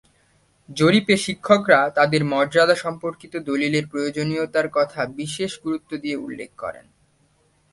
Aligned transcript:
জরিপে 0.69 1.15
শিক্ষকরা 1.17 1.79
তাদের 1.89 2.21
মর্যাদা 2.23 2.75
সম্পর্কিত 2.75 3.33
দলিলের 3.41 3.85
প্রয়োজনীয়তার 3.87 4.67
কথা 4.69 5.01
বিশেষ 5.15 5.51
গুরুত্ব 5.63 5.91
দিয়ে 5.97 6.17
উল্লেখ 6.17 6.49
করেন। 6.57 6.85